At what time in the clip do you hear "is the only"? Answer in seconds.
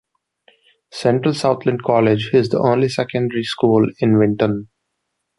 2.33-2.89